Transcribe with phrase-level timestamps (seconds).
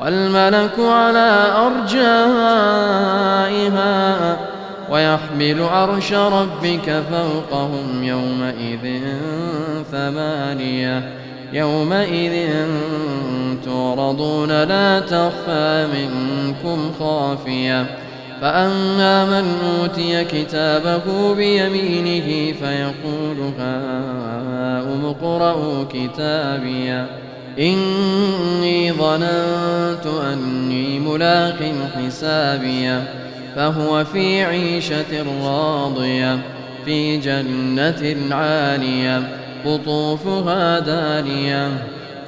[0.00, 2.36] والملك على أرجائها
[4.90, 9.02] ويحمل عرش ربك فوقهم يومئذ
[9.92, 11.14] ثمانية.
[11.52, 12.48] يومئذ
[13.64, 17.86] تعرضون لا تخفى منكم خافية.
[18.40, 19.48] فأما من
[19.80, 27.06] أوتي كتابه بيمينه فيقول هاؤم اقرءوا كتابيه
[27.58, 33.04] إني ظننت أني ملاق حسابيا
[33.56, 36.38] فهو في عيشة راضية
[36.84, 39.22] في جنة عالية
[39.64, 41.68] قطوفها دانية.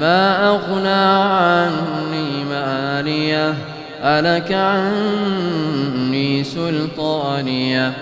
[0.00, 3.54] ما أغنى عني مالية
[4.02, 7.92] ألك عني سلطانية.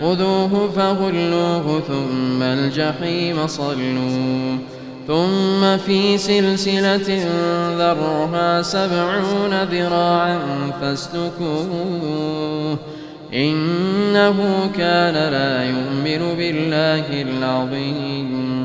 [0.00, 4.58] خذوه فغلوه ثم الجحيم صلوه
[5.06, 7.24] ثم في سلسلة
[7.78, 10.38] ذرها سبعون ذراعا
[10.80, 12.78] فاسلكوه.
[13.34, 18.55] إنه كان لا يؤمن بالله العظيم.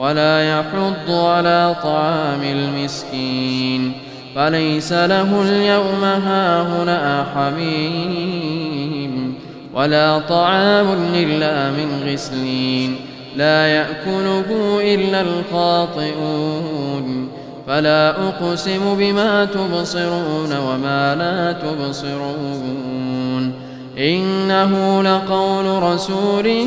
[0.00, 3.92] ولا يحض على طعام المسكين.
[4.36, 9.34] فليس له اليوم هاهنا حميم
[9.74, 12.96] ولا طعام إلا من غسلين.
[13.36, 17.28] لا يأكله إلا الخاطئون.
[17.66, 23.52] فلا أقسم بما تبصرون وما لا تبصرون.
[23.98, 26.66] إنه لقول رسول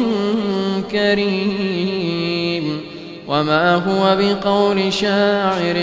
[0.91, 2.62] كريم.
[3.27, 5.77] وما هو بقول شاعر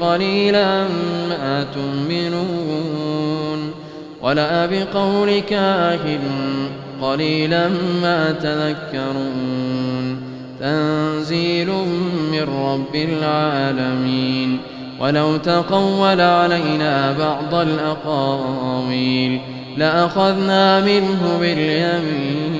[0.00, 0.84] قليلا
[1.28, 3.70] ما تؤمنون
[4.22, 6.20] ولا بقول كاهن
[7.02, 7.68] قليلا
[8.02, 10.22] ما تذكرون
[10.60, 11.68] تنزيل
[12.32, 14.58] من رب العالمين
[15.00, 19.40] ولو تقول علينا بعض الأقاويل
[19.76, 22.59] لأخذنا منه باليمين